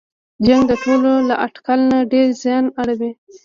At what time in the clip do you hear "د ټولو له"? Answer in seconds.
0.67-1.35